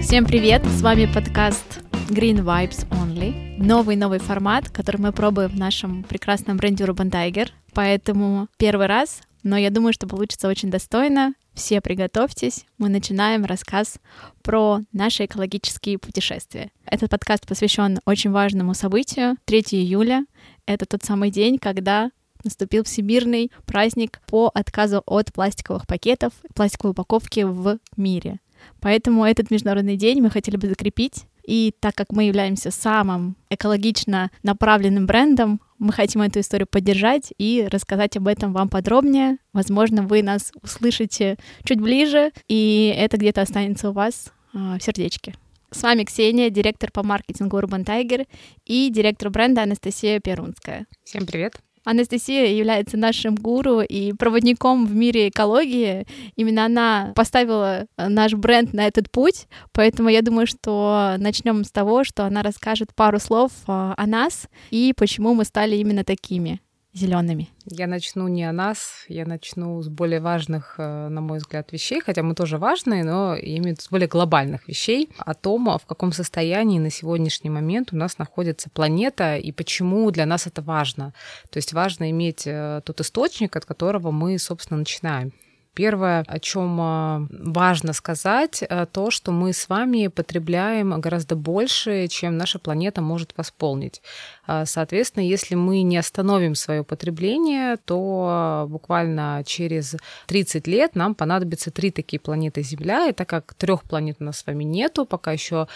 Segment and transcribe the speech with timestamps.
[0.00, 0.64] Всем привет!
[0.64, 3.56] С вами подкаст Green Vibes Only.
[3.58, 7.48] Новый-новый формат, который мы пробуем в нашем прекрасном бренде Urban Tiger.
[7.74, 11.34] Поэтому первый раз, но я думаю, что получится очень достойно.
[11.54, 13.98] Все приготовьтесь, мы начинаем рассказ
[14.42, 16.70] про наши экологические путешествия.
[16.84, 19.36] Этот подкаст посвящен очень важному событию.
[19.46, 20.24] 3 июля—
[20.66, 22.10] это тот самый день, когда
[22.46, 28.40] наступил всемирный праздник по отказу от пластиковых пакетов, пластиковой упаковки в мире.
[28.80, 31.26] Поэтому этот международный день мы хотели бы закрепить.
[31.46, 37.68] И так как мы являемся самым экологично направленным брендом, мы хотим эту историю поддержать и
[37.70, 39.38] рассказать об этом вам подробнее.
[39.52, 45.34] Возможно, вы нас услышите чуть ближе, и это где-то останется у вас э, в сердечке.
[45.70, 48.26] С вами Ксения, директор по маркетингу Urban Tiger
[48.64, 50.86] и директор бренда Анастасия Перунская.
[51.04, 51.65] Всем привет!
[51.86, 56.04] Анастасия является нашим гуру и проводником в мире экологии.
[56.34, 62.02] Именно она поставила наш бренд на этот путь, поэтому я думаю, что начнем с того,
[62.02, 66.60] что она расскажет пару слов а, о нас и почему мы стали именно такими
[66.96, 67.48] зелеными?
[67.66, 72.00] Я начну не о нас, я начну с более важных, э, на мой взгляд, вещей,
[72.00, 76.78] хотя мы тоже важные, но именно с более глобальных вещей, о том, в каком состоянии
[76.78, 81.12] на сегодняшний момент у нас находится планета и почему для нас это важно.
[81.50, 85.32] То есть важно иметь э, тот источник, от которого мы, собственно, начинаем.
[85.76, 92.08] Первое, о чем а, важно сказать, э, то, что мы с вами потребляем гораздо больше,
[92.08, 94.00] чем наша планета может восполнить.
[94.46, 99.96] А, соответственно, если мы не остановим свое потребление, то буквально через
[100.28, 104.38] 30 лет нам понадобится три такие планеты Земля, и так как трех планет у нас
[104.38, 105.68] с вами нету, пока еще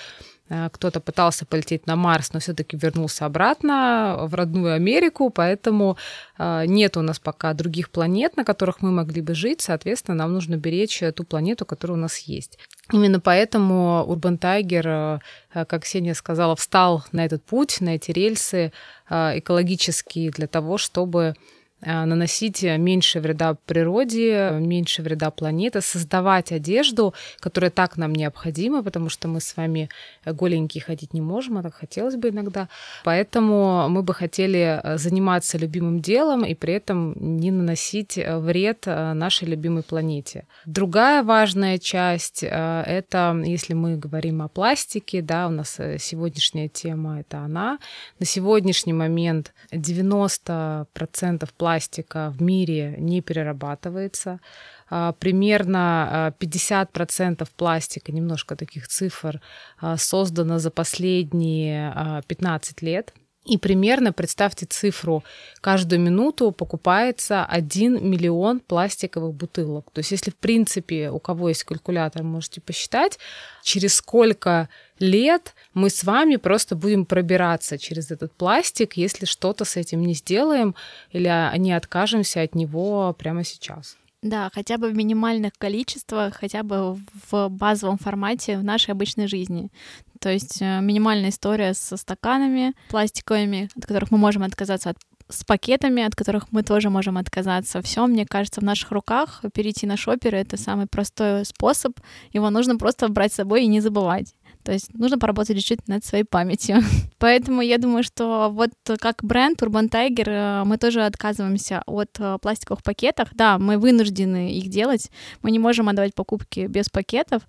[0.72, 5.96] кто-то пытался полететь на Марс, но все-таки вернулся обратно в родную Америку, поэтому
[6.38, 10.32] э, нет у нас пока других планет, на которых мы могли бы жить, соответственно, нам
[10.32, 12.58] нужно беречь ту планету, которая у нас есть.
[12.92, 15.20] Именно поэтому Tiger,
[15.54, 18.72] э, как Ксения сказала, встал на этот путь, на эти рельсы
[19.08, 21.34] экологические для того, чтобы Э,
[21.80, 29.28] наносить меньше вреда природе, меньше вреда планете, создавать одежду, которая так нам необходима, потому что
[29.28, 29.88] мы с вами
[30.24, 32.68] голенькие ходить не можем, а так хотелось бы иногда.
[33.04, 38.86] Поэтому мы бы хотели э, заниматься любимым делом и при этом не наносить э, вред
[38.86, 40.46] нашей любимой планете.
[40.66, 47.38] Другая важная часть— это, если мы говорим о пластике, да, у нас сегодняшняя тема— это
[47.38, 47.78] она.
[48.18, 54.40] На сегодняшний момент 90% пластика пластика в мире не перерабатывается.
[54.88, 59.40] А, примерно 50% а, пластика, немножко таких цифр,
[59.80, 63.14] а, создано за последние 15 лет.
[63.46, 65.24] И примерно, представьте цифру,
[65.62, 69.90] каждую минуту покупается 1 миллион пластиковых бутылок.
[69.92, 73.18] То есть если, в принципе, у кого есть калькулятор, можете посчитать,
[73.62, 74.68] через сколько
[74.98, 80.12] лет мы с вами просто будем пробираться через этот пластик, если что-то с этим не
[80.12, 80.74] сделаем
[81.10, 83.96] или не откажемся от него прямо сейчас.
[84.22, 86.98] Да, хотя бы в минимальных количествах, хотя бы
[87.30, 89.70] в базовом формате в нашей обычной жизни.
[90.18, 94.98] То есть э, минимальная история со стаканами пластиковыми, от которых мы можем отказаться от
[95.32, 97.80] с пакетами, от которых мы тоже можем отказаться.
[97.82, 99.42] Все, мне кажется, в наших руках.
[99.54, 101.92] Перейти на шопер— это самый простой способ.
[102.32, 104.34] Его нужно просто брать с собой и не забывать.
[104.62, 106.82] То есть нужно поработать чуть-чуть над своей памятью.
[107.18, 112.38] Поэтому я думаю, что вот как бренд Urban Tiger э, мы тоже отказываемся от э,
[112.40, 113.28] пластиковых пакетов.
[113.32, 115.10] Да, мы вынуждены их делать.
[115.42, 117.42] Мы не можем отдавать покупки без пакетов,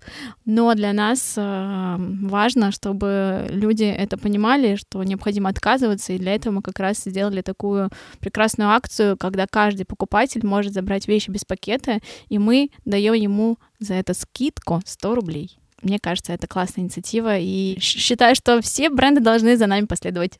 [0.44, 6.54] но для нас э, важно, чтобы люди это понимали, что необходимо отказываться, и для этого
[6.54, 7.90] мы как раз сделали такую
[8.20, 13.94] прекрасную акцию, когда каждый покупатель может забрать вещи без пакета, и мы даем ему за
[13.94, 15.61] это скидку 100 рублей.
[15.82, 20.38] Мне кажется, это классная инициатива, и считаю, что все бренды должны за нами последовать.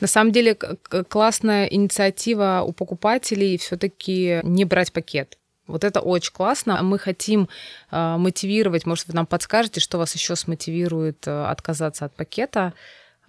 [0.00, 5.38] На самом деле, классная инициатива у покупателей все-таки не брать пакет.
[5.66, 6.82] Вот это очень классно.
[6.82, 7.48] Мы хотим
[7.90, 12.74] э, мотивировать, может, вы нам подскажете, что вас еще смотивирует э, отказаться от пакета.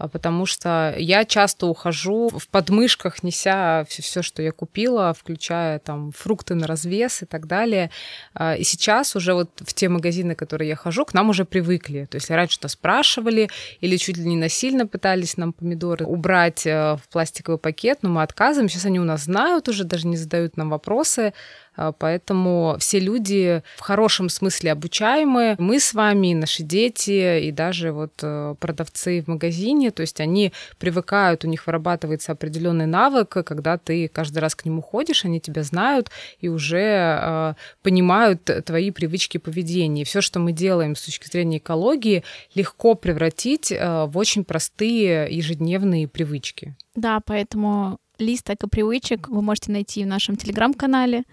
[0.03, 5.79] А, потому что я часто ухожу в подмышках, неся все, все, что я купила, включая
[5.79, 7.89] там фрукты на развес и так далее.
[8.33, 12.05] А, и сейчас уже вот в те магазины, которые я хожу, к нам уже привыкли.
[12.11, 16.97] То есть раньше нас спрашивали или чуть ли не насильно пытались нам помидоры убрать э,
[16.97, 18.67] в пластиковый пакет, но мы отказываем.
[18.67, 21.33] Сейчас они у нас знают уже, даже не задают нам вопросы.
[21.75, 25.55] А, поэтому все люди в хорошем смысле обучаемы.
[25.59, 30.53] Мы с вами, наши дети и даже вот э, продавцы в магазине, то есть они
[30.77, 35.63] привыкают, у них вырабатывается определенный навык, когда ты каждый раз к нему ходишь, они тебя
[35.63, 40.03] знают и уже э, понимают твои привычки поведения.
[40.03, 42.23] Все, что мы делаем с точки зрения экологии,
[42.55, 46.75] легко превратить э, в очень простые ежедневные привычки.
[46.95, 51.23] Да, поэтому лист эко-привычек вы можете найти в нашем телеграм-канале,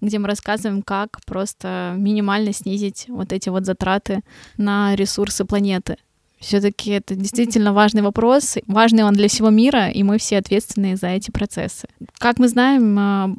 [0.00, 4.20] где мы рассказываем, как просто минимально снизить вот эти вот затраты
[4.56, 5.96] на ресурсы планеты.
[6.40, 11.08] Все-таки это действительно важный вопрос, важный он для всего мира, и мы все ответственны за
[11.08, 11.86] эти процессы.
[12.18, 13.30] Как мы знаем, а,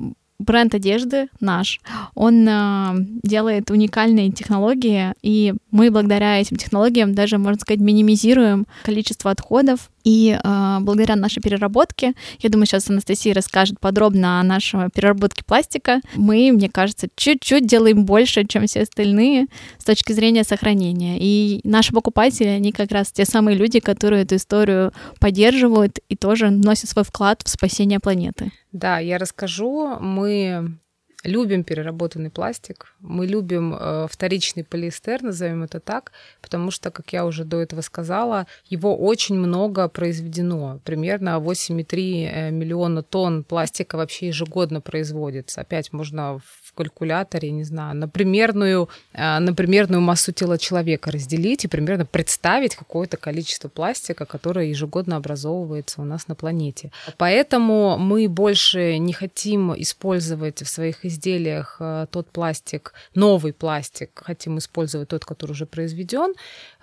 [0.42, 1.80] бренд одежды наш,
[2.16, 2.94] он э,
[3.24, 9.90] делает уникальные технологии, и мы благодаря этим технологиям даже, можно сказать, минимизируем количество отходов.
[10.04, 16.02] И э, благодаря нашей переработке, я думаю, сейчас Анастасия расскажет подробно о нашей переработке пластика,
[16.16, 21.18] мы, мне кажется, чуть-чуть делаем больше, чем все остальные с точки зрения сохранения.
[21.20, 26.50] И наши покупатели, они как раз те самые люди, которые эту историю поддерживают и тоже
[26.50, 28.52] носят свой вклад в спасение планеты.
[28.72, 29.98] Да, я расскажу.
[30.00, 30.78] Мы
[31.24, 37.26] любим переработанный пластик, мы любим э, вторичный полиэстер, назовем это так, потому что, как я
[37.26, 40.80] уже до этого сказала, его очень много произведено.
[40.84, 45.62] Примерно 8,3 э, миллиона тонн пластика вообще ежегодно производится.
[45.62, 46.40] Опять можно
[46.76, 52.76] калькуляторе, не знаю, на примерную, э, на примерную массу тела человека разделить и примерно представить
[52.76, 56.92] какое-то количество пластика, которое ежегодно образовывается у нас на планете.
[57.18, 64.58] Поэтому мы больше не хотим использовать в своих изделиях э, тот пластик, новый пластик, хотим
[64.58, 66.34] использовать тот, который уже произведен.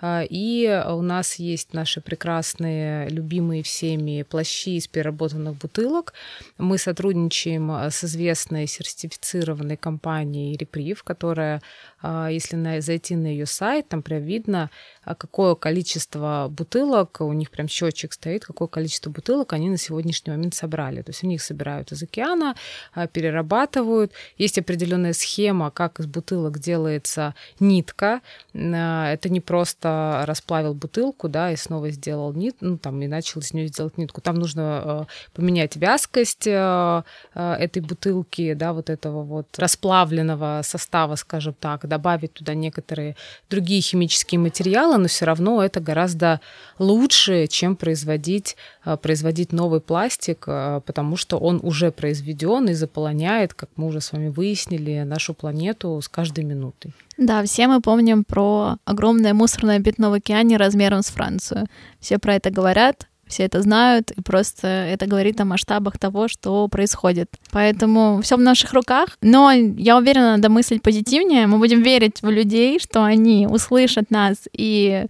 [0.01, 6.13] Э, и у нас есть наши прекрасные, любимые всеми плащи из переработанных бутылок.
[6.57, 11.61] Мы сотрудничаем с известной сертифицированной компанией Реприв, которая,
[12.03, 14.69] э, если зайти на ее сайт, там прям видно,
[15.03, 20.53] какое количество бутылок, у них прям счетчик стоит, какое количество бутылок они на сегодняшний момент
[20.53, 21.01] собрали.
[21.01, 22.55] То есть они их собирают из океана,
[23.13, 28.21] перерабатывают, есть определенная схема, как из бутылок делается нитка.
[28.53, 33.53] Это не просто расплавил бутылку, да, и снова сделал нит, ну, там, и начал из
[33.53, 34.21] нее сделать нитку.
[34.21, 42.33] Там нужно поменять вязкость этой бутылки, да, вот этого вот расплавленного состава, скажем так, добавить
[42.33, 43.15] туда некоторые
[43.49, 46.41] другие химические материалы, но все равно это гораздо
[46.79, 48.57] лучше, чем производить,
[49.01, 50.45] производить новый пластик,
[50.85, 56.01] потому что он уже произведен и заполоняет, как мы уже с вами выяснили, нашу планету
[56.01, 56.93] с каждой минутой.
[57.17, 61.67] Да, все мы помним про огромное мусорное пятно в океане размером с Францию.
[61.99, 66.67] Все про это говорят, все это знают, и просто это говорит о масштабах того, что
[66.67, 67.29] происходит.
[67.51, 69.17] Поэтому все в наших руках.
[69.21, 71.47] Но я уверена, надо мыслить позитивнее.
[71.47, 75.05] Мы будем верить в людей, что они услышат нас и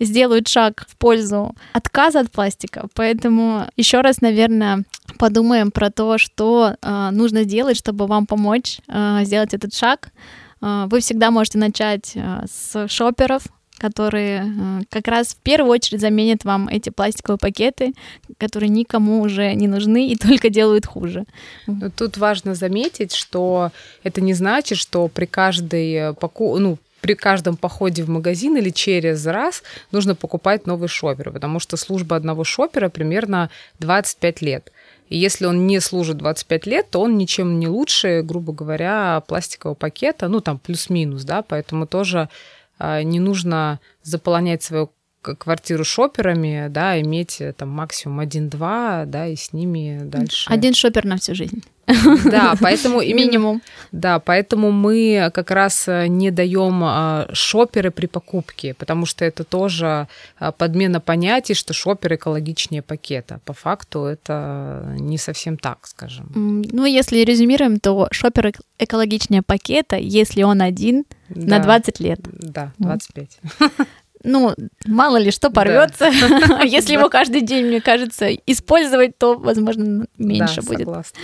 [0.00, 2.88] сделают шаг в пользу отказа от пластика.
[2.94, 4.84] Поэтому еще раз, наверное,
[5.18, 10.10] подумаем про то, что э, нужно сделать, чтобы вам помочь э, сделать этот шаг.
[10.60, 13.44] Э, вы всегда можете начать э, с шоперов,
[13.80, 17.94] которые э, как раз в первую очередь заменят вам эти пластиковые пакеты,
[18.38, 21.24] которые никому уже не нужны и только делают хуже.
[21.66, 23.70] Но тут важно заметить, что
[24.02, 26.58] это не значит, что при каждой э, поку...
[26.58, 31.78] ну, при каждом походе в магазин или через раз нужно покупать новый шопер, потому что
[31.78, 33.48] служба одного шопера примерно
[33.78, 34.70] 25 лет.
[35.08, 39.74] И если он не служит 25 лет, то он ничем не лучше, грубо говоря, пластикового
[39.74, 42.28] пакета, ну там плюс-минус, да, поэтому тоже
[42.80, 44.90] не нужно заполнять свою
[45.22, 50.48] квартиру шоперами, да, иметь э, там максимум один-два, да, и с ними дальше.
[50.50, 51.62] Один шопер на всю жизнь.
[52.24, 53.62] Да, поэтому минимум.
[53.92, 59.44] Да, поэтому мы как раз э, не даем а, шоперы при покупке, потому что это
[59.44, 60.08] тоже
[60.38, 63.40] а, подмена понятий, что шопер экологичнее пакета.
[63.44, 66.30] По факту это не совсем так, скажем.
[66.34, 71.58] Ну, если резюмируем, то шопер экологичнее пакета, если он один да.
[71.58, 72.20] на 20 лет.
[72.22, 73.40] Да, 25.
[74.22, 74.54] ну,
[74.86, 76.10] мало ли что порвется.
[76.48, 76.62] Да.
[76.64, 80.80] Если его каждый день, мне кажется, использовать, то, возможно, меньше да, будет.
[80.80, 81.18] Согласна.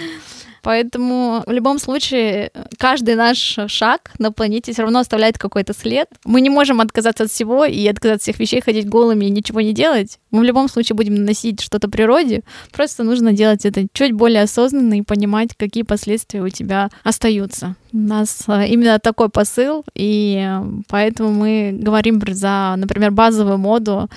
[0.66, 6.08] Поэтому в любом случае каждый наш шаг на планете все равно оставляет какой-то след.
[6.24, 9.60] Мы не можем отказаться от всего и отказаться от всех вещей, ходить голыми и ничего
[9.60, 10.18] не делать.
[10.32, 12.40] Мы в любом случае будем наносить что-то природе.
[12.72, 17.76] Просто нужно делать это чуть более осознанно и понимать, какие последствия у тебя остаются.
[17.92, 20.50] У нас э, именно такой посыл, и
[20.88, 24.10] поэтому мы говорим за, например, базовую моду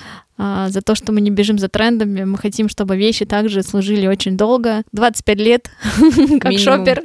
[0.68, 2.24] за то, что мы не бежим за трендами.
[2.24, 5.70] Мы хотим, чтобы вещи также служили очень долго, 25 лет,
[6.40, 7.02] как шопер.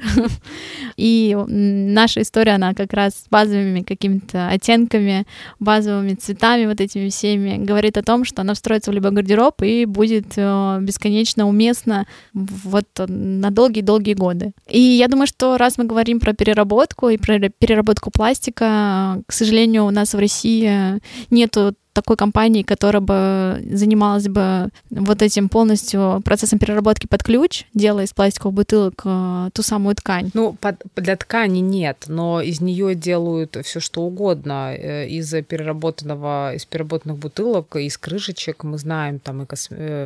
[0.97, 5.25] И наша история, она как раз с базовыми какими-то оттенками,
[5.59, 9.85] базовыми цветами, вот этими всеми, говорит о том, что она встроится в любой гардероб и
[9.85, 14.53] будет э, бесконечно уместна вот на долгие-долгие годы.
[14.69, 19.85] И я думаю, что раз мы говорим про переработку и про переработку пластика, к сожалению,
[19.85, 26.59] у нас в России нету такой компании, которая бы занималась бы вот этим полностью процессом
[26.59, 30.29] переработки под ключ, делая из пластиковых бутылок э, ту самую ткань?
[30.33, 34.75] Ну, под, для ткани нет, но из нее делают все что угодно.
[34.77, 39.69] Э, из переработанного, из переработанных бутылок, из крышечек мы знаем, там и кос...
[39.71, 40.05] Э,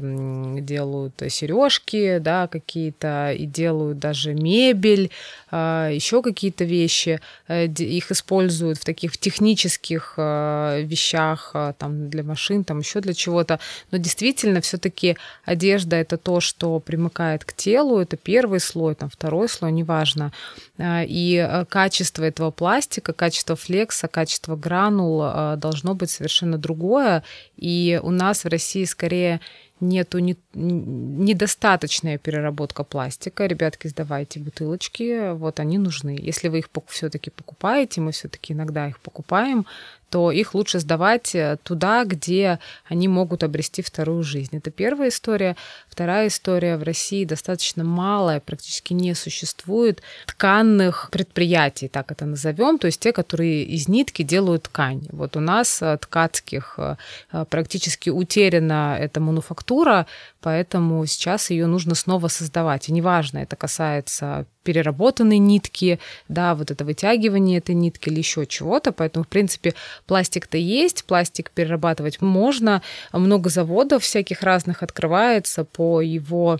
[0.61, 5.09] делают сережки, да, какие-то, и делают даже мебель,
[5.51, 7.19] еще какие-то вещи.
[7.47, 13.59] Их используют в таких в технических вещах, там для машин, там еще для чего-то.
[13.91, 19.49] Но действительно, все-таки одежда это то, что примыкает к телу, это первый слой, там второй
[19.49, 20.31] слой, неважно.
[20.77, 27.23] А, и э, качество этого пластика, качество флекса, качество гранул э, должно быть совершенно другое.
[27.57, 29.39] И у нас в России скорее
[29.81, 33.45] нету не, недостаточная переработка пластика.
[33.45, 36.17] Ребятки, сдавайте бутылочки, вот они нужны.
[36.19, 39.65] Если вы их все-таки покупаете, мы все-таки иногда их покупаем,
[40.09, 44.57] то их лучше сдавать э, туда, где они могут обрести вторую жизнь.
[44.57, 45.55] Это первая история.
[45.87, 46.77] Вторая история.
[46.77, 53.11] В России достаточно малая, практически не существует тканных предприятий, так это назовем, то есть те,
[53.11, 55.07] которые из нитки делают ткань.
[55.11, 56.95] Вот у нас э, ткацких э,
[57.49, 60.07] практически утеряна эта мануфактура,
[60.41, 62.89] поэтому сейчас ее нужно снова создавать.
[62.89, 68.91] И неважно, это касается переработанной нитки, да, вот это вытягивание этой нитки или еще чего-то.
[68.91, 69.73] Поэтому, в принципе,
[70.09, 72.81] пластик-то есть, пластик перерабатывать можно.
[73.13, 76.59] Много заводов всяких разных открывается по его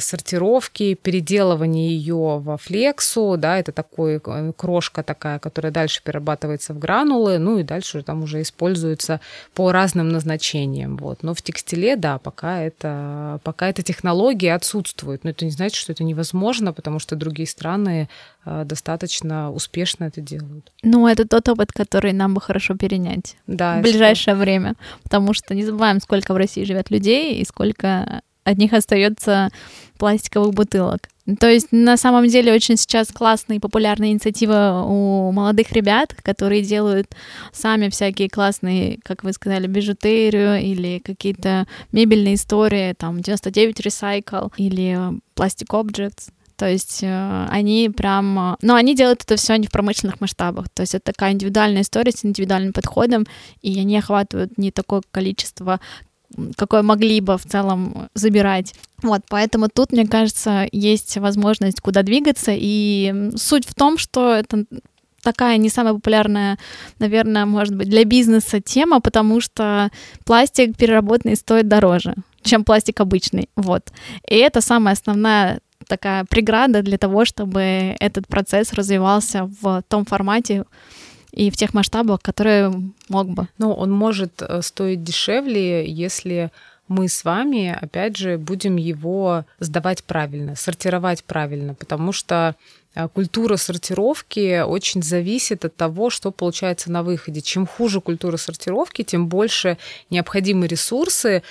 [0.00, 6.78] сортировки, переделывания ее во флексу, да, это такой э, крошка такая, которая дальше перерабатывается в
[6.78, 9.20] гранулы, ну и дальше там уже используется
[9.54, 11.22] по разным назначениям, вот.
[11.22, 15.92] Но в текстиле, да, пока это, пока эта технология отсутствует, но это не значит, что
[15.92, 18.08] это невозможно, потому что другие страны
[18.44, 20.72] э, достаточно успешно это делают.
[20.82, 24.40] Ну, это тот опыт, который нам бы хорошо перенять да, в ближайшее что...
[24.42, 29.50] время, потому что не забываем, сколько в России живет людей и сколько от них остается
[29.98, 31.08] пластиковых бутылок.
[31.38, 36.62] То есть на самом деле очень сейчас классная и популярная инициатива у молодых ребят, которые
[36.62, 37.14] делают
[37.52, 44.98] сами всякие классные, как вы сказали, бижутерию или какие-то мебельные истории, там 99 Recycle или
[45.36, 46.30] Plastic Objects.
[46.56, 48.56] То есть э, они прям...
[48.60, 50.68] Но они делают это все не в промышленных масштабах.
[50.68, 53.26] То есть это такая индивидуальная история с индивидуальным подходом,
[53.62, 55.80] и они охватывают не такое количество
[56.56, 58.74] какое могли бы в целом забирать.
[59.02, 64.64] Вот, поэтому тут, мне кажется, есть возможность куда двигаться, и суть в том, что это
[65.22, 66.58] такая не самая популярная,
[66.98, 69.90] наверное, может быть, для бизнеса тема, потому что
[70.24, 73.48] пластик переработанный стоит дороже, чем пластик обычный.
[73.56, 73.92] Вот.
[74.28, 80.64] И это самая основная такая преграда для того, чтобы этот процесс развивался в том формате,
[81.32, 82.72] и в тех масштабах, которые
[83.08, 83.48] мог бы.
[83.58, 86.50] Ну, он может э, стоить дешевле, если
[86.88, 92.54] мы с вами, опять же, будем его сдавать правильно, сортировать правильно, потому что
[92.94, 97.40] а, культура сортировки очень зависит от того, что получается на выходе.
[97.40, 99.78] Чем хуже культура сортировки, тем больше
[100.10, 101.42] необходимы ресурсы,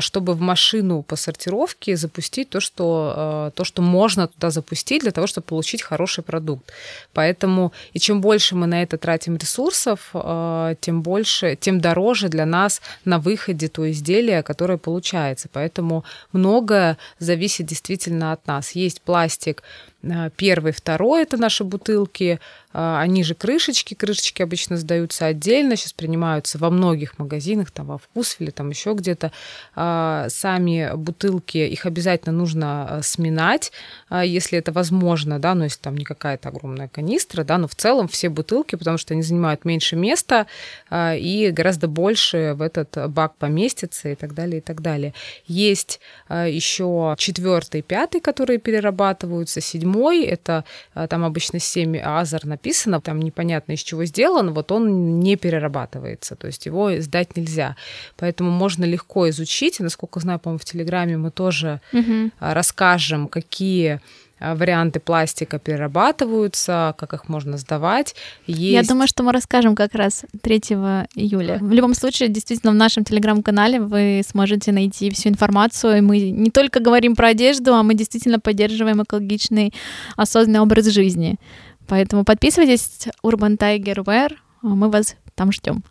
[0.00, 5.10] чтобы в машину по сортировке запустить то, что, а, то, что можно туда запустить для
[5.10, 6.72] того, чтобы получить хороший продукт.
[7.12, 10.12] Поэтому и чем больше мы на это тратим ресурсов,
[10.80, 15.48] тем больше, тем дороже для нас на выходе то изделие, которое получается.
[15.52, 18.72] Поэтому многое зависит действительно от нас.
[18.72, 19.62] Есть пластик,
[20.36, 26.58] первый, второй это наши бутылки, а, они же крышечки, крышечки обычно сдаются отдельно, сейчас принимаются
[26.58, 29.32] во многих магазинах, там во Вкусвилле, там еще где-то.
[29.74, 33.72] А, сами бутылки, их обязательно нужно а, сминать,
[34.10, 38.06] если это возможно, да, но если там не какая-то огромная канистра, да, но в целом
[38.06, 40.46] все бутылки, потому что они занимают меньше места
[40.92, 45.14] и гораздо больше в этот бак поместится и так далее, и так далее.
[45.46, 50.64] Есть еще четвертый, пятый, которые перерабатываются, седьмой, это
[51.08, 56.36] там обычно 7 азер на написано, там непонятно из чего сделан, вот он не перерабатывается,
[56.36, 57.76] то есть его сдать нельзя.
[58.16, 62.30] Поэтому можно легко изучить, и, насколько знаю, по-моему, в Телеграме мы тоже угу.
[62.40, 64.00] расскажем, какие
[64.40, 68.14] а, варианты пластика перерабатываются, как их можно сдавать.
[68.46, 68.72] Есть...
[68.72, 70.58] Я думаю, что мы расскажем как раз 3
[71.14, 71.58] июля.
[71.60, 75.98] В любом случае, действительно, в нашем телеграм-канале вы сможете найти всю информацию.
[75.98, 79.72] И мы не только говорим про одежду, а мы действительно поддерживаем экологичный,
[80.16, 81.36] осознанный образ жизни.
[81.88, 85.82] Поэтому подписывайтесь, Urban Tiger Wear, мы вас там ждем.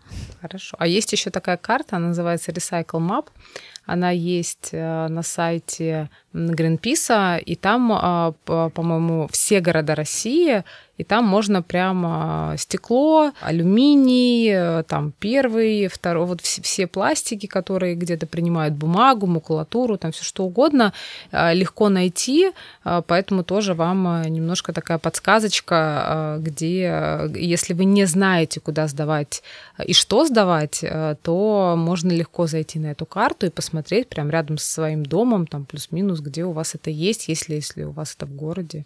[0.42, 0.76] Хорошо.
[0.80, 3.28] А есть еще такая карта, она называется Recycle Map.
[3.86, 10.64] Она есть э, на сайте Гринписа, и там, а, по-моему, все города России
[10.98, 18.26] и там можно прямо стекло, алюминий, э, там первый, второй, вот все, пластики, которые где-то
[18.26, 20.94] принимают бумагу, макулатуру, там все что угодно,
[21.32, 22.52] э, легко найти,
[22.84, 29.44] э, поэтому тоже вам немножко такая подсказочка, где, если вы не знаете, куда сдавать
[29.86, 30.84] и что сдавать,
[31.22, 35.66] то можно легко зайти на эту карту и посмотреть прямо рядом со своим домом, там
[35.66, 38.86] плюс-минус, где у вас это есть, если, если у вас это в городе.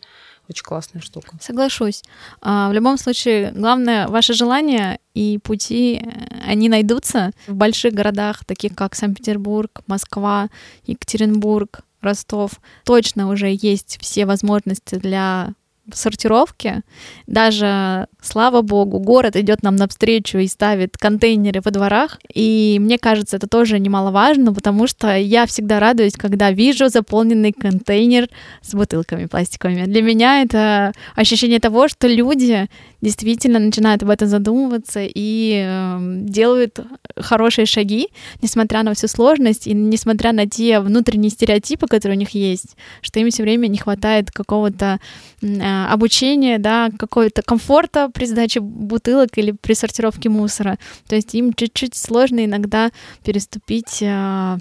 [0.50, 1.38] Очень классная штука.
[1.40, 2.04] Соглашусь.
[2.42, 8.44] А, в любом случае, главное, ваше желание и пути, э, они найдутся в больших городах,
[8.46, 10.50] таких как Санкт-Петербург, Москва,
[10.86, 12.54] Екатеринбург, Ростов.
[12.84, 15.54] Точно уже есть все возможности для
[15.94, 16.82] сортировки.
[17.28, 22.20] Даже, слава богу, город идет нам навстречу и ставит контейнеры во дворах.
[22.34, 28.30] И мне кажется, это тоже немаловажно, потому что я всегда радуюсь, когда вижу заполненный контейнер
[28.62, 29.86] с бутылками пластиковыми.
[29.86, 32.68] Для меня это ощущение того, что люди
[33.02, 36.80] действительно начинают об этом задумываться и э, делают
[37.18, 38.10] хорошие шаги,
[38.42, 43.20] несмотря на всю сложность и несмотря на те внутренние стереотипы, которые у них есть, что
[43.20, 45.00] им все время не хватает какого-то
[45.42, 50.78] э, обучения, да, какого-то комфорта при сдаче бутылок или при сортировке мусора.
[51.08, 52.92] То есть им чуть-чуть сложно иногда
[53.24, 54.58] переступить э,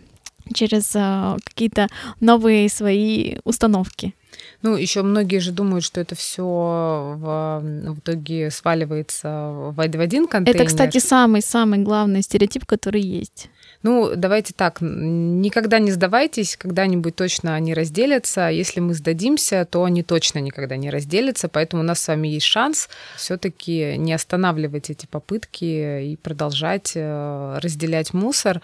[0.54, 1.88] через э, какие-то
[2.20, 4.14] новые свои установки.
[4.62, 10.60] Ну, еще многие же думают, что это все в, в итоге сваливается в один контейнер.
[10.60, 13.48] Это, кстати, самый-самый главный стереотип, который есть.
[13.82, 18.50] Ну, давайте так, никогда не сдавайтесь, когда-нибудь точно они разделятся.
[18.50, 22.44] Если мы сдадимся, то они точно никогда не разделятся, поэтому у нас с вами есть
[22.44, 28.60] шанс все-таки не останавливать эти попытки и продолжать э, разделять мусор.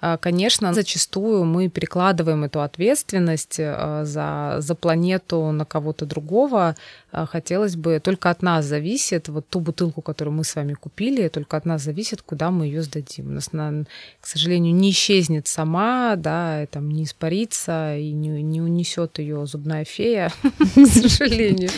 [0.00, 6.76] А, конечно, зачастую мы перекладываем эту ответственность э, за, за планету на кого-то другого.
[7.10, 11.28] А, хотелось бы, только от нас зависит, вот ту бутылку, которую мы с вами купили,
[11.28, 13.28] только от нас зависит, куда мы ее сдадим.
[13.28, 13.84] У нас, она,
[14.20, 19.84] к сожалению, не исчезнет сама, да, там не испарится и не, не унесет ее зубная
[19.84, 20.30] фея,
[20.74, 21.70] к сожалению.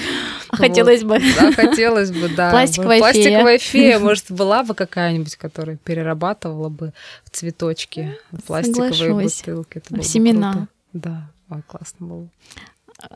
[0.51, 1.19] Хотелось бы.
[1.19, 2.51] Да, хотелось бы, да.
[2.51, 3.13] Пластиковая фея.
[3.13, 6.93] Пластиковая фея, может, была бы какая-нибудь, которая перерабатывала бы
[7.25, 8.17] в цветочки
[8.47, 9.41] пластиковые Соглашусь.
[9.41, 9.79] бутылки.
[9.79, 10.53] Это было Семена.
[10.53, 10.69] Круто.
[10.93, 12.29] Да, ой, классно было.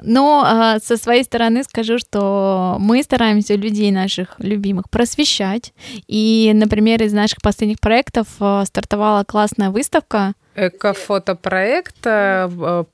[0.03, 5.72] Но а, со своей стороны скажу, что мы стараемся людей наших любимых просвещать.
[6.07, 10.35] И, например, из наших последних проектов а, стартовала классная выставка.
[10.55, 12.85] Экофотопроект а,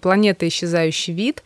[0.00, 0.48] «Планета.
[0.48, 1.42] Исчезающий вид».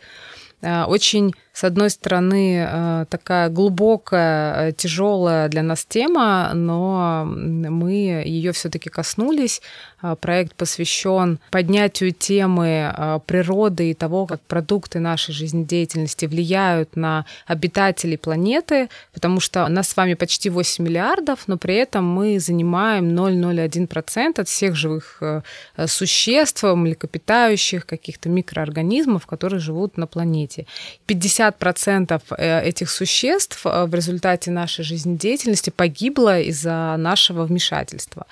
[0.61, 7.93] А, очень с одной стороны, э, такая глубокая, э, тяжелая для нас тема, но мы
[8.25, 9.61] ее все-таки коснулись.
[10.01, 18.17] А, проект посвящен поднятию темы природы и того, как продукты нашей жизнедеятельности влияют на обитателей
[18.17, 24.41] планеты, потому что нас с вами почти 8 миллиардов, но при этом мы занимаем 0,01%
[24.41, 25.41] от всех живых э,
[25.87, 30.65] существ, млекопитающих, каких-то микроорганизмов, которые живут на планете.
[31.05, 38.25] 50 50% э, этих существ э, в результате нашей жизнедеятельности погибло из-за нашего вмешательства.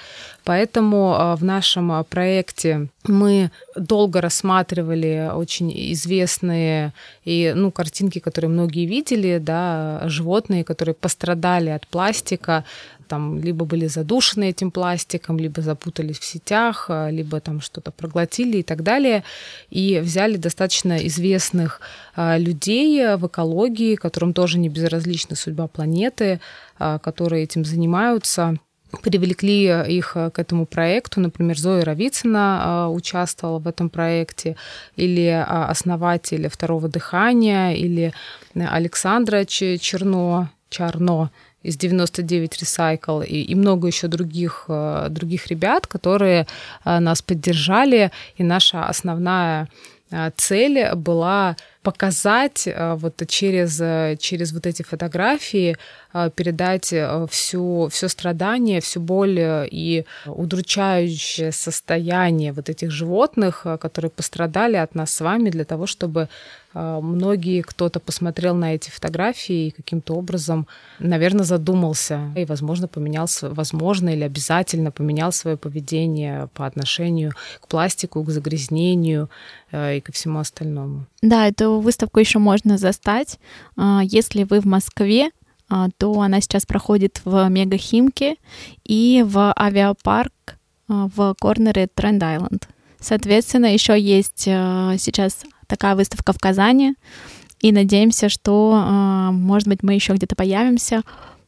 [0.43, 6.93] Поэтому э, в нашем проекте мы долго рассматривали очень известные
[7.25, 12.63] и, ну, картинки, которые многие видели, да, животные, которые пострадали от пластика,
[13.11, 18.63] там либо были задушены этим пластиком, либо запутались в сетях, либо там что-то проглотили и
[18.63, 19.25] так далее.
[19.69, 21.81] И взяли достаточно известных
[22.15, 26.39] а, людей в экологии, которым тоже не безразлична судьба планеты,
[26.79, 28.55] а, которые этим занимаются
[29.03, 29.65] привлекли
[29.97, 31.21] их к этому проекту.
[31.21, 34.55] Например, Зоя Равицына а, участвовала в этом проекте,
[34.97, 38.13] или основатель «Второго дыхания», или
[38.53, 41.31] Александра Черно, Чарно,
[41.63, 44.65] из 99 Recycle и, и много еще других,
[45.09, 46.47] других ребят, которые
[46.85, 48.11] нас поддержали.
[48.37, 49.67] И наша основная
[50.35, 55.77] цель была показать вот через, через вот эти фотографии,
[56.35, 56.93] передать
[57.29, 65.13] всю, все страдание, всю боль и удручающее состояние вот этих животных, которые пострадали от нас
[65.13, 66.27] с вами для того, чтобы
[66.73, 70.67] многие, кто-то посмотрел на эти фотографии и каким-то образом,
[70.99, 78.23] наверное, задумался и, возможно, поменял, возможно или обязательно поменял свое поведение по отношению к пластику,
[78.23, 79.29] к загрязнению
[79.71, 81.05] э, и ко всему остальному.
[81.21, 83.39] Да, эту выставку еще можно застать.
[83.77, 85.31] А, если вы в Москве,
[85.69, 88.35] а, то она сейчас проходит в Мегахимке
[88.83, 90.33] и в авиапарк
[90.87, 92.67] в корнере Тренд Айленд.
[92.99, 96.95] Соответственно, еще есть сейчас такая выставка в Казани.
[97.61, 101.01] И надеемся, что, а, может быть, мы еще где-то появимся,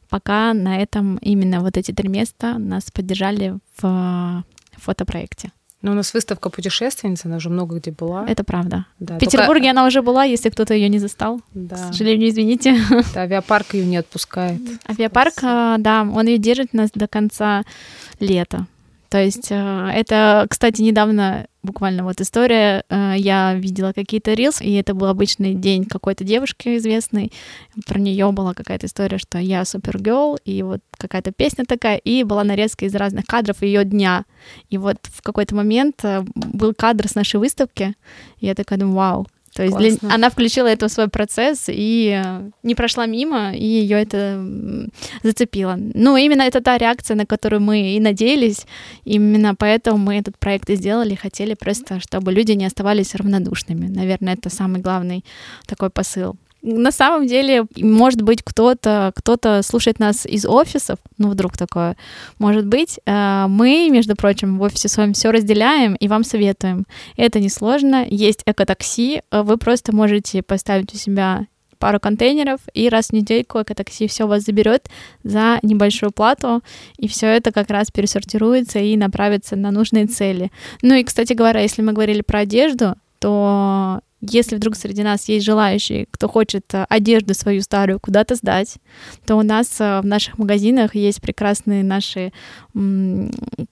[0.08, 4.44] пока на этом именно вот эти три места нас поддержали в
[4.76, 5.50] фотопроекте.
[5.82, 8.24] Но у нас выставка путешественница, она уже много где была.
[8.26, 8.86] Это правда.
[9.00, 9.70] Да, в Петербурге только...
[9.70, 11.42] она уже была, если кто-то ее не застал.
[11.52, 11.76] Да.
[11.76, 12.78] К сожалению, извините.
[13.14, 14.62] Да, авиапарк ее не отпускает.
[14.88, 17.64] Авиапарк, а, да, он ее держит нас до конца
[18.18, 18.66] лета.
[19.08, 24.74] То есть э, это, кстати, недавно буквально вот история, э, я видела какие-то рилс, и
[24.74, 27.32] это был обычный день какой-то девушки известной,
[27.86, 32.44] про нее была какая-то история, что я супергерл, и вот какая-то песня такая, и была
[32.44, 34.24] нарезка из разных кадров ее дня.
[34.68, 37.94] И вот в какой-то момент э, был кадр с нашей выставки,
[38.38, 40.10] и я такая думаю, вау, то есть для...
[40.10, 44.44] она включила это в свой процесс и э, не прошла мимо, и ее это
[45.22, 45.76] зацепило.
[45.78, 48.66] Ну, именно это та реакция, на которую мы и надеялись.
[49.04, 51.14] Именно поэтому мы этот проект и сделали.
[51.14, 53.86] Хотели просто, чтобы люди не оставались равнодушными.
[53.86, 55.24] Наверное, это самый главный
[55.66, 61.58] такой посыл на самом деле, может быть, кто-то кто слушает нас из офисов, ну, вдруг
[61.58, 61.96] такое
[62.38, 62.98] может быть.
[63.04, 66.86] Э, мы, между прочим, в офисе с вами все разделяем и вам советуем.
[67.16, 71.46] Это несложно, есть экотакси, э, вы просто можете поставить у себя
[71.78, 74.88] пару контейнеров, и раз в недельку экотакси все вас заберет
[75.22, 76.62] за небольшую плату,
[76.96, 80.50] и все это как раз пересортируется и направится на нужные цели.
[80.80, 84.00] Ну и, кстати говоря, если мы говорили про одежду, то
[84.30, 88.76] если вдруг среди нас есть желающие, кто хочет э, одежду свою старую куда-то сдать,
[89.26, 92.32] то у нас э, в наших магазинах есть прекрасные наши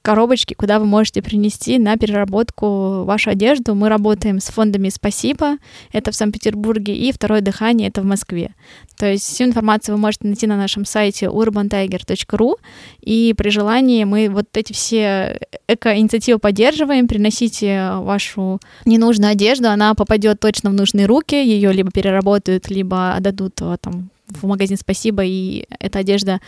[0.02, 3.74] коробочки, куда вы можете принести на переработку вашу одежду.
[3.74, 5.56] Мы работаем с фондами «Спасибо»,
[5.92, 8.54] это в Санкт-Петербурге, и «Второе дыхание»— это в Москве.
[8.96, 12.54] То есть всю информацию вы можете найти на нашем сайте urbantiger.ru,
[13.00, 20.41] и при желании мы вот эти все эко-инициативы поддерживаем, приносите вашу ненужную одежду, она попадет
[20.42, 25.66] точно в нужные руки, ее либо переработают, либо отдадут э, там в магазин «Спасибо», и
[25.78, 26.40] эта одежда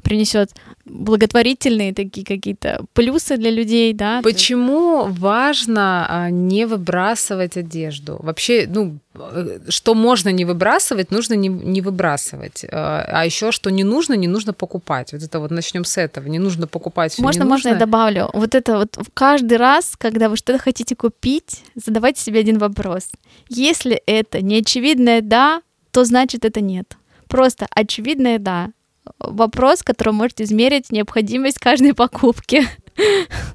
[0.00, 0.50] принесет
[0.84, 4.20] благотворительные такие какие-то плюсы для людей, да.
[4.22, 8.18] Почему важно а, не выбрасывать одежду?
[8.20, 12.64] Вообще, ну, э, что можно не выбрасывать, нужно не, не выбрасывать.
[12.70, 15.12] А, а еще что не нужно, не нужно покупать.
[15.12, 16.26] Вот это вот начнем с этого.
[16.26, 18.30] Не нужно покупать все Можно, можно я добавлю.
[18.32, 23.08] Вот это вот каждый раз, когда вы что-то хотите купить, задавайте себе один вопрос.
[23.48, 26.96] Если это не очевидное «да», то значит это «нет».
[27.30, 28.70] Просто очевидное «да».
[29.18, 32.66] Вопрос, который может измерить необходимость каждой покупки.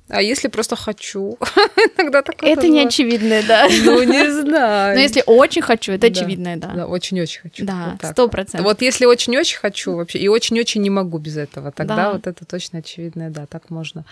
[0.07, 1.37] А если просто хочу?
[1.97, 3.67] Иногда такое Это не очевидное, да.
[3.83, 4.95] Ну, не знаю.
[4.95, 6.73] Но если очень хочу, это очевидное, да.
[6.75, 7.65] Да, очень-очень хочу.
[7.65, 8.65] Да, сто процентов.
[8.65, 12.79] Вот если очень-очень хочу вообще, и очень-очень не могу без этого, тогда вот это точно
[12.79, 14.05] очевидное, да, так можно.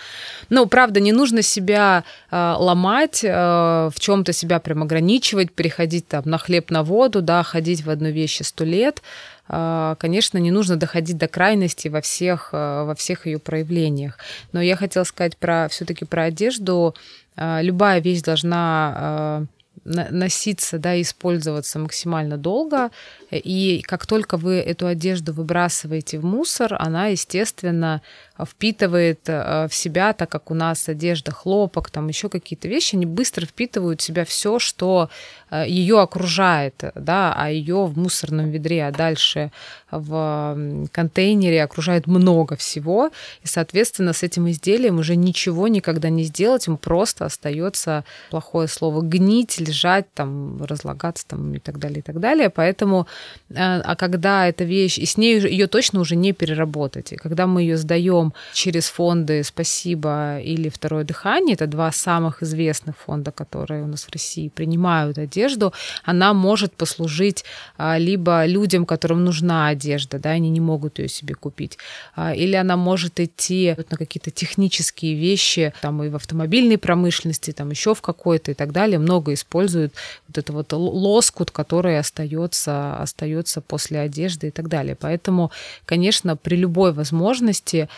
[0.49, 6.07] Ну, правда, не нужно себя а, ломать, а, в чем то себя прям ограничивать, переходить
[6.07, 9.01] там на хлеб, на воду, да, ходить в одну вещь сто лет.
[9.47, 14.17] А, конечно, не нужно доходить до крайности во всех, а, во всех ее проявлениях.
[14.51, 16.95] Но я хотела сказать про все-таки про одежду.
[17.35, 19.47] А, любая вещь должна
[19.85, 22.89] носиться, да, использоваться максимально долго.
[23.37, 28.01] И как только вы эту одежду выбрасываете в мусор, она, естественно,
[28.43, 33.05] впитывает э, в себя, так как у нас одежда, хлопок, там еще какие-то вещи, они
[33.05, 35.09] быстро впитывают в себя все, что
[35.51, 39.51] э, ее окружает, да, а ее в мусорном ведре, а дальше
[39.91, 43.11] в контейнере окружает много всего,
[43.43, 49.01] и, соответственно, с этим изделием уже ничего никогда не сделать, ему просто остается плохое слово
[49.01, 52.49] гнить, лежать, там, разлагаться там, и так далее, и так далее.
[52.49, 53.07] Поэтому,
[53.55, 57.61] а когда эта вещь, и с ней ее точно уже не переработать, и когда мы
[57.61, 63.87] ее сдаем через фонды «Спасибо» или «Второе дыхание», это два самых известных фонда, которые у
[63.87, 67.45] нас в России принимают одежду, она может послужить
[67.77, 71.77] а, либо людям, которым нужна одежда, да, они не могут ее себе купить,
[72.15, 77.69] а, или она может идти на какие-то технические вещи, там и в автомобильной промышленности, там
[77.69, 79.93] еще в какой-то и так далее, много используют
[80.27, 83.12] вот это вот лоскут, который остается, остается
[83.61, 84.95] после одежды и так далее.
[84.95, 85.51] Поэтому,
[85.85, 87.89] конечно, при любой возможности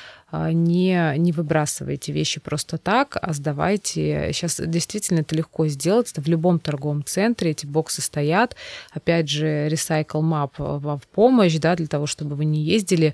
[0.51, 4.31] не, не выбрасывайте вещи просто так, а сдавайте.
[4.33, 6.11] Сейчас действительно это легко сделать.
[6.11, 8.55] Это в любом торговом центре эти боксы стоят.
[8.91, 13.13] Опять же, Recycle Map вам в помощь, да, для того, чтобы вы не ездили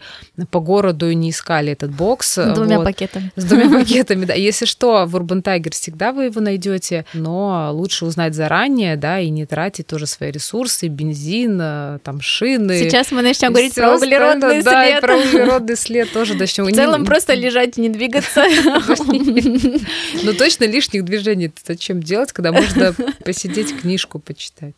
[0.50, 2.38] по городу и не искали этот бокс.
[2.38, 2.86] С двумя вот.
[2.86, 3.32] пакетами.
[3.36, 4.34] С двумя пакетами, да.
[4.34, 9.30] Если что, в Urban Tiger всегда вы его найдете, но лучше узнать заранее, да, и
[9.30, 12.78] не тратить тоже свои ресурсы, бензин, э, там, шины.
[12.80, 14.64] Сейчас мы начнем говорить про углеродный след.
[14.64, 16.66] Да, про углеродный след тоже начнем.
[16.66, 18.46] В целом просто лежать и не двигаться.
[20.24, 22.94] Ну точно лишних движений зачем делать, когда можно
[23.26, 24.76] посидеть, книжку почитать.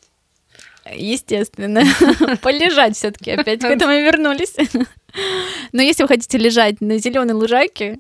[0.96, 1.84] Естественно.
[2.42, 4.56] Полежать все-таки опять к этому вернулись.
[5.72, 8.00] Но если вы хотите лежать на зеленой лужайке,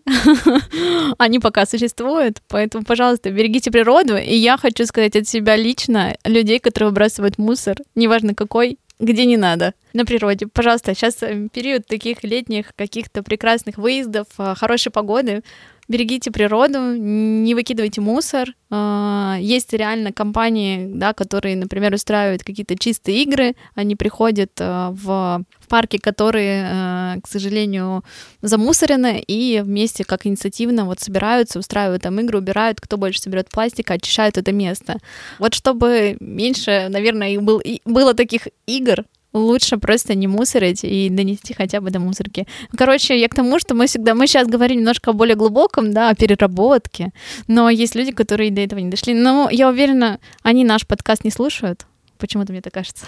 [1.19, 4.17] они пока существуют, поэтому, пожалуйста, берегите природу.
[4.17, 9.37] И я хочу сказать от себя лично, людей, которые выбрасывают мусор, неважно какой, где не
[9.37, 10.47] надо, на природе.
[10.47, 15.43] Пожалуйста, сейчас э, период таких летних каких-то прекрасных выездов, э, хорошей погоды.
[15.87, 18.49] Берегите природу, не выкидывайте мусор.
[18.71, 23.55] Э, есть реально компании, да, которые, например, устраивают какие-то чистые игры.
[23.75, 28.03] Они приходят в парки, которые, к сожалению,
[28.41, 33.95] замусорены, и вместе как инициативно вот собираются, устраивают там игры, убирают, кто больше соберет пластика,
[33.95, 34.99] очищают это место.
[35.39, 41.81] Вот чтобы меньше, наверное, был, было таких игр, лучше просто не мусорить и донести хотя
[41.81, 42.47] бы до мусорки.
[42.77, 46.09] Короче, я к тому, что мы всегда, мы сейчас говорим немножко о более глубоком, да,
[46.09, 47.11] о переработке,
[47.47, 49.13] но есть люди, которые до этого не дошли.
[49.13, 51.85] Но я уверена, они наш подкаст не слушают,
[52.17, 53.05] Почему-то мне так кажется.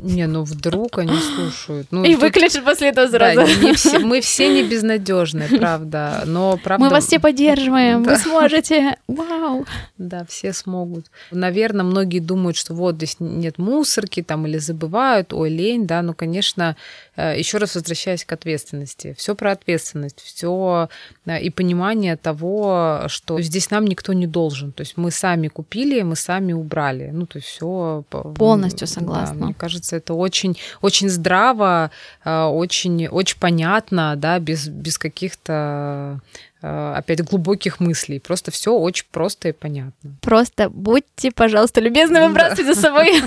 [0.00, 1.86] Не, ну вдруг они слушают.
[1.90, 2.22] Ну, и тут...
[2.22, 3.40] выключат после этого сразу.
[3.40, 6.24] Да, не все, мы все не безнадежны, правда.
[6.26, 6.84] Но правда.
[6.84, 8.02] Мы вас все поддерживаем.
[8.02, 8.10] Да.
[8.12, 8.96] Вы сможете.
[9.06, 9.64] Вау.
[9.96, 11.06] Да, все смогут.
[11.30, 16.02] Наверное, многие думают, что вот здесь нет мусорки, там или забывают, ой, лень, да.
[16.02, 16.76] Ну, конечно,
[17.22, 19.14] еще раз возвращаясь к ответственности.
[19.18, 20.88] Все про ответственность, все
[21.26, 24.72] э, и понимание того, что здесь нам никто не должен.
[24.72, 27.10] То есть мы сами купили, мы сами убрали.
[27.12, 28.04] Ну, то есть все
[28.36, 29.38] полностью согласна.
[29.38, 31.90] Да, мне кажется, это очень, очень здраво,
[32.24, 36.16] а, очень, очень понятно, да, без, без каких-то Э,
[36.60, 38.20] опять глубоких мыслей.
[38.20, 40.16] Просто все очень просто и понятно.
[40.20, 43.08] Просто будьте, пожалуйста, любезны выбрасывать за собой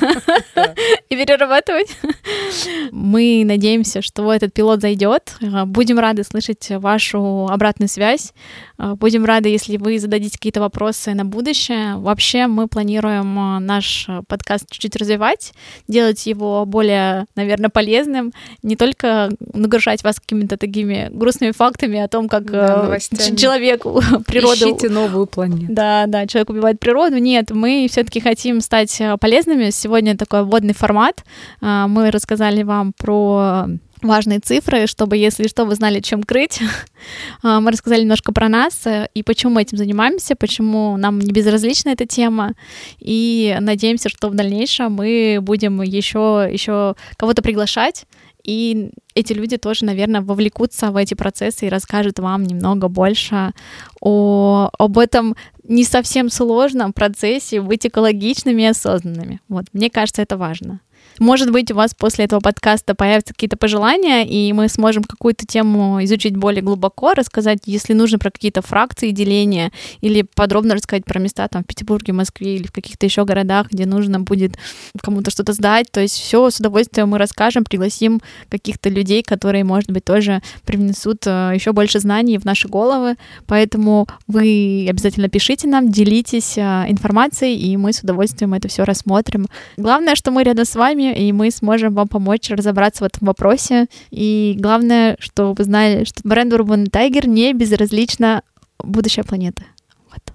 [1.09, 1.95] и перерабатывать.
[2.91, 5.35] Мы надеемся, что этот пилот зайдет.
[5.41, 8.33] Э, будем рады слышать вашу обратную связь.
[8.77, 11.95] Э, будем рады, если вы зададите какие-то вопросы на будущее.
[11.97, 15.53] Вообще мы планируем наш подкаст чуть-чуть развивать,
[15.87, 22.27] делать его более, наверное, полезным, не только нагружать вас какими-то такими грустными фактами о том,
[22.27, 22.97] как да,
[23.37, 24.65] человеку природу...
[24.65, 25.65] Ищите новую планету.
[25.69, 27.17] Да, да, человек убивает природу.
[27.17, 29.69] Нет, мы все таки хотим стать э, полезными.
[29.69, 31.23] Сегодня такой вводный формат.
[31.61, 33.67] А, мы рассказали вам про
[34.01, 36.59] важные цифры, чтобы, если что, вы знали, чем крыть.
[37.43, 41.31] А, мы рассказали немножко про нас э, и почему мы этим занимаемся, почему нам не
[41.31, 42.53] безразлична эта тема.
[42.99, 48.05] И надеемся, что в дальнейшем мы будем еще, еще кого-то приглашать
[48.43, 53.53] и эти люди тоже, наверное, вовлекутся в эти процессы и расскажут вам немного больше
[53.99, 59.39] о, об этом не совсем сложном процессе быть экологичными и осознанными.
[59.47, 60.79] Вот, мне кажется, это важно.
[61.21, 66.03] Может быть, у вас после этого подкаста появятся какие-то пожелания, и мы сможем какую-то тему
[66.03, 71.47] изучить более глубоко, рассказать, если нужно, про какие-то фракции деления, или подробно рассказать про места
[71.47, 74.57] там в Петербурге, Москве или в каких-то еще городах, где нужно будет
[74.99, 75.91] кому-то что-то сдать.
[75.91, 81.27] То есть все с удовольствием мы расскажем, пригласим каких-то людей, которые, может быть, тоже привнесут
[81.27, 83.15] э, еще больше знаний в наши головы.
[83.45, 89.45] Поэтому вы обязательно пишите нам, делитесь э, информацией, и мы с удовольствием это все рассмотрим.
[89.77, 93.87] Главное, что мы рядом с вами, и мы сможем вам помочь разобраться в этом вопросе.
[94.09, 98.43] И главное, что вы знали, что бренд Urban Tiger не безразлична
[98.79, 99.63] будущая планета.
[100.09, 100.33] Вот.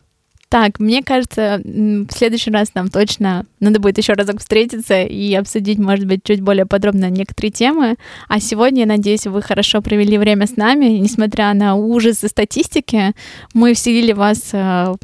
[0.48, 5.78] Так, мне кажется, в следующий раз нам точно надо будет еще разок встретиться и обсудить,
[5.78, 7.96] может быть, чуть более подробно некоторые темы.
[8.28, 10.86] А сегодня, я надеюсь, вы хорошо провели время с нами.
[10.86, 13.12] Несмотря на ужасы статистики,
[13.54, 14.94] мы вселили вас э,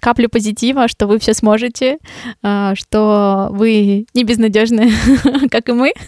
[0.00, 1.98] каплю позитива, что вы все сможете,
[2.42, 4.92] а, что вы не безнадежны,
[5.50, 5.92] как и мы.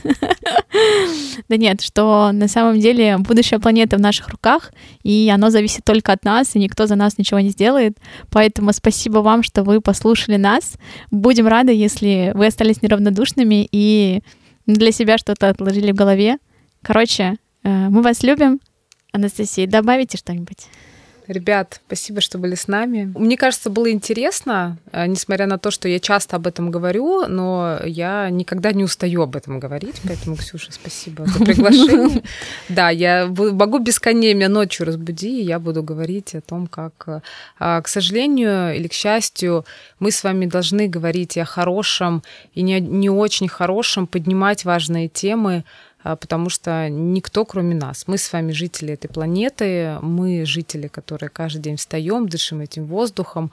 [1.48, 6.12] Да нет, что на самом деле будущее планеты в наших руках, и оно зависит только
[6.12, 7.98] от нас, и никто за нас ничего не сделает.
[8.30, 10.76] Поэтому спасибо вам, что вы послушали нас.
[11.10, 14.22] Будем рады, если вы остались неравнодушными и
[14.66, 16.38] для себя что-то отложили в голове.
[16.82, 18.60] Короче, э, мы вас любим.
[19.12, 20.68] Анастасия, добавите что-нибудь?
[21.32, 23.10] Ребят, спасибо, что были с нами.
[23.16, 27.78] Мне кажется, было интересно, э, несмотря на то, что я часто об этом говорю, но
[27.84, 32.22] я никогда не устаю об этом говорить, поэтому, Ксюша, спасибо за приглашение.
[32.68, 36.92] Да, я могу без коней меня ночью разбуди, и я буду говорить о том, как,
[37.06, 37.20] э,
[37.58, 39.64] а, к сожалению или к счастью,
[40.00, 42.22] мы с вами должны говорить и о хорошем,
[42.54, 45.64] и не, не очень хорошем, поднимать важные темы,
[46.02, 48.04] потому что никто, кроме нас.
[48.06, 53.52] Мы с вами жители этой планеты, мы жители, которые каждый день встаем, дышим этим воздухом,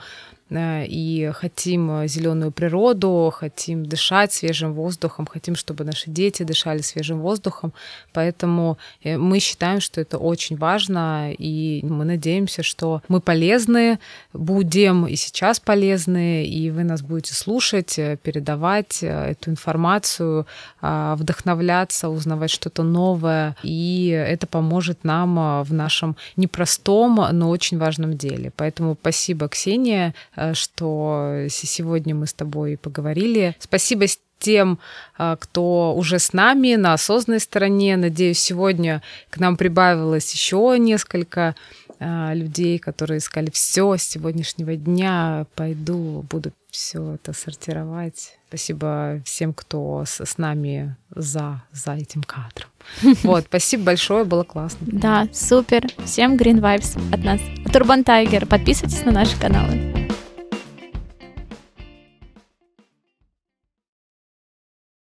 [0.52, 7.20] и хотим э, зеленую природу, хотим дышать свежим воздухом, хотим, чтобы наши дети дышали свежим
[7.20, 7.72] воздухом.
[8.14, 14.00] Поэтому э, мы считаем, что это очень важно, и мы надеемся, что мы полезны
[14.34, 20.48] будем и сейчас полезны, и вы нас будете слушать, передавать эту информацию,
[20.82, 28.52] вдохновляться, узнавать что-то новое, и это поможет нам в нашем непростом, но очень важном деле.
[28.56, 33.56] Поэтому спасибо, Ксения, Э, что сегодня мы с тобой поговорили.
[33.60, 34.08] Спасибо
[34.40, 34.80] тем,
[35.18, 37.98] э, кто уже с нами на осознанной стороне.
[37.98, 41.56] Надеюсь, сегодня к нам прибавилось еще несколько
[42.00, 45.46] э, людей, которые искали все с сегодняшнего дня.
[45.56, 48.38] Пойду, буду все это сортировать.
[48.48, 52.70] Спасибо всем, кто с, с нами за, за этим кадром.
[53.24, 54.80] Вот, спасибо большое, было классно.
[54.82, 55.88] Да, супер.
[56.06, 57.42] Всем Green Vibes от нас.
[57.72, 58.46] Турбан Тайгер.
[58.46, 59.99] Подписывайтесь на наши каналы.